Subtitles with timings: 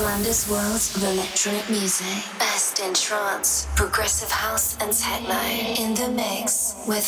[0.00, 2.24] Flamda's world of electronic music.
[2.38, 5.38] Best in trance, progressive house, and techno.
[5.76, 7.04] In the mix with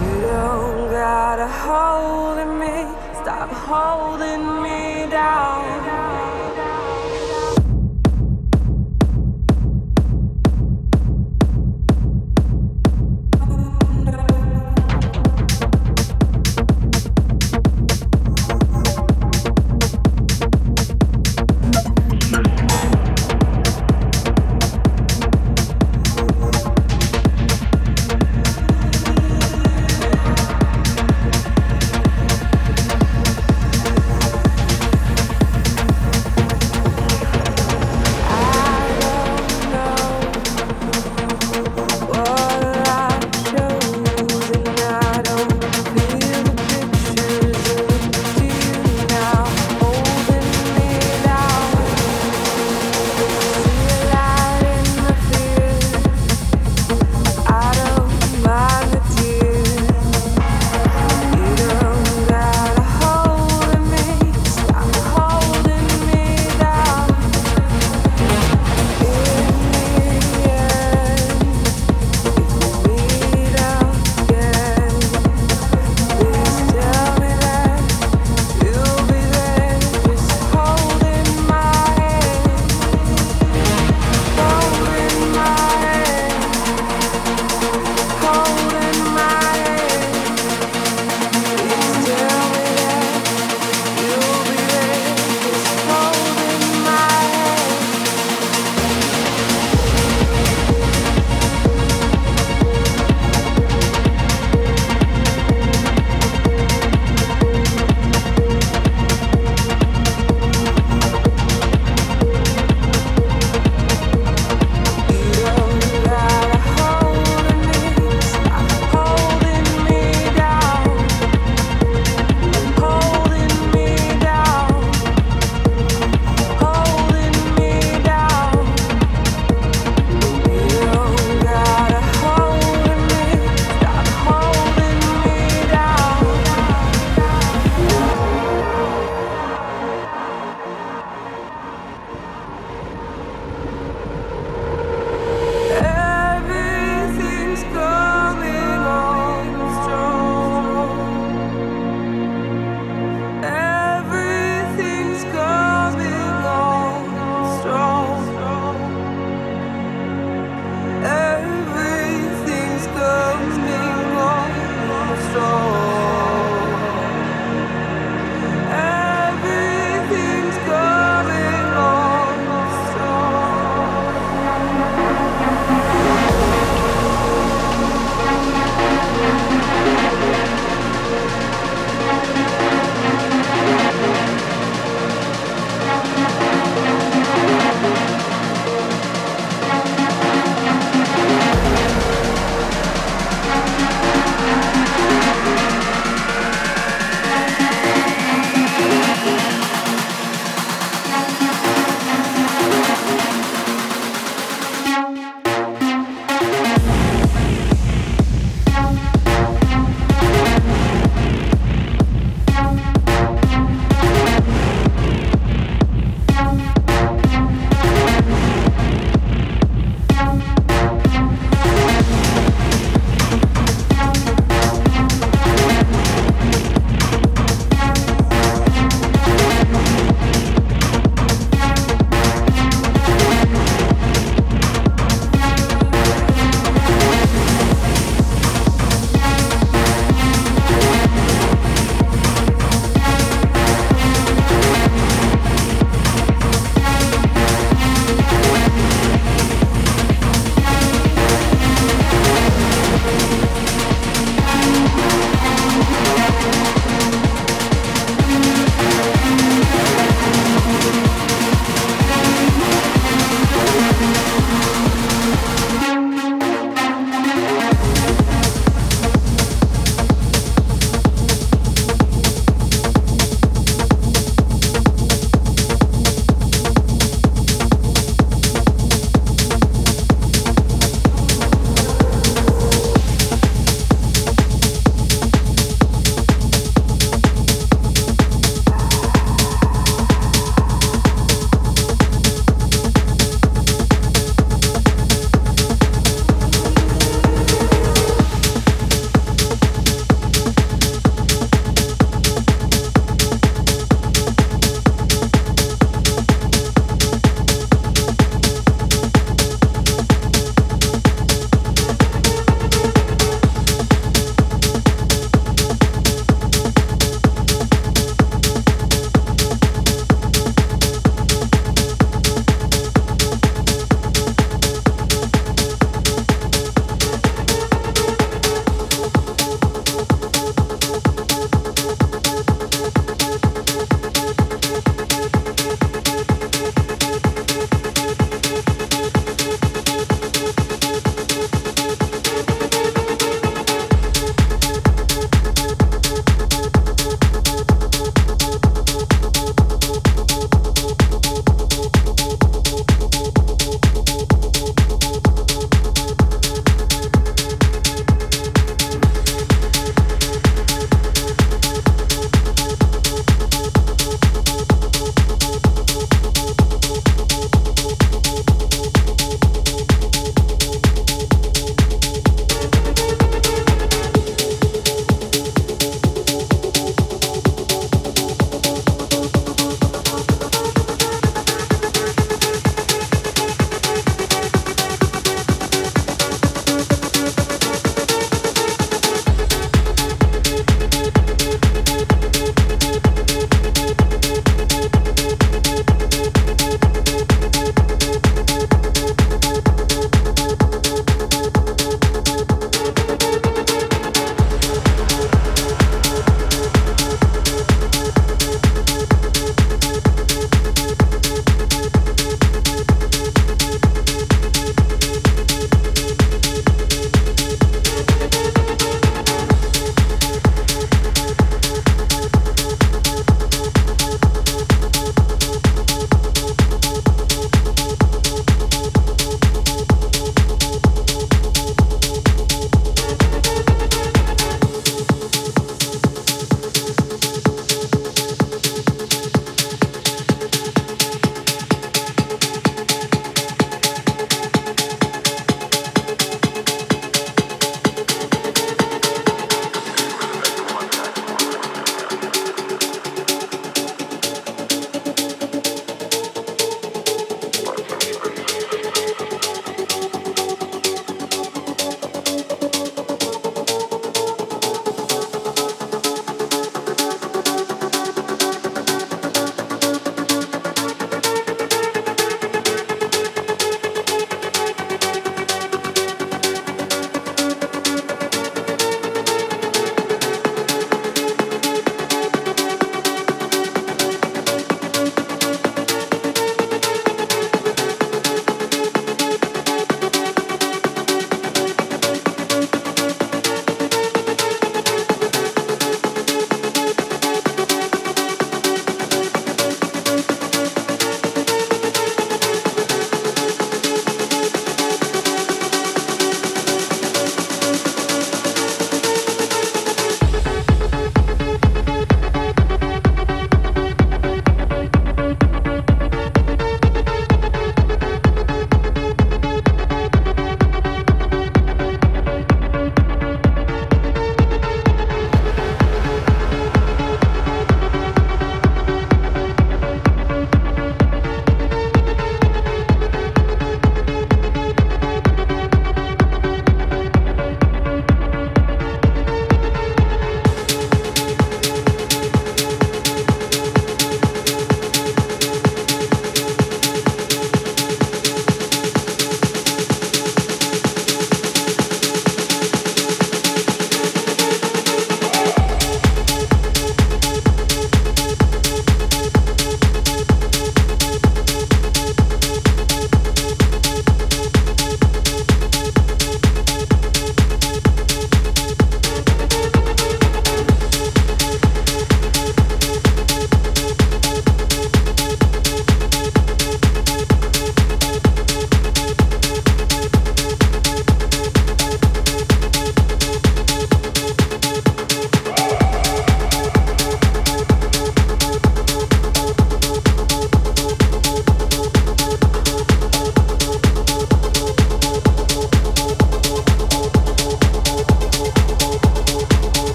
[0.00, 2.74] You don't gotta hold me,
[3.20, 6.09] stop holding me down.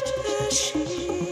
[0.00, 1.31] 对不。